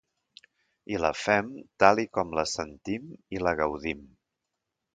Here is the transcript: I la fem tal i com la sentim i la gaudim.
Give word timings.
I 0.93 0.97
la 1.03 1.11
fem 1.23 1.51
tal 1.83 2.01
i 2.05 2.07
com 2.19 2.33
la 2.39 2.47
sentim 2.55 3.07
i 3.37 3.45
la 3.49 3.53
gaudim. 3.61 4.05